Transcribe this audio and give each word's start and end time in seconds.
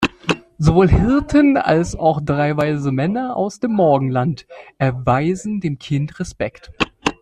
Sowohl 0.57 0.89
Hirten, 0.89 1.57
als 1.57 1.95
auch 1.95 2.21
drei 2.23 2.57
weise 2.57 2.91
Männer 2.91 3.37
aus 3.37 3.59
dem 3.59 3.73
Morgenland 3.73 4.47
erweisen 4.79 5.59
dem 5.59 5.77
Kind 5.77 6.19
Respekt. 6.19 6.71